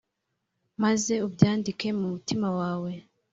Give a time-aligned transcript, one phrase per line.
[0.83, 2.91] maze ubyandike mu mutima wawe